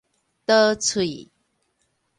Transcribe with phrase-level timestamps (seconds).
[0.47, 1.29] 刀喙